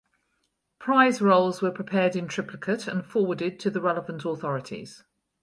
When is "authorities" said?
4.25-5.03